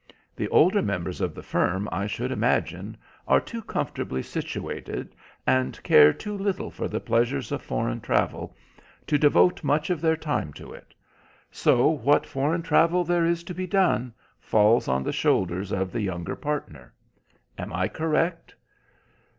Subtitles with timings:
[0.35, 5.13] The older members of the firm, I should imagine, are too comfortably situated,
[5.45, 8.55] and care too little for the pleasures of foreign travel,
[9.05, 10.95] to devote much of their time to it.
[11.51, 16.01] So what foreign travel there is to be done falls on the shoulders of the
[16.01, 16.95] younger partner.
[17.59, 18.55] Am I correct?"